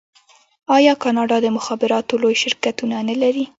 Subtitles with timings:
[0.75, 3.45] آیا کاناډا د مخابراتو لوی شرکتونه نلري؟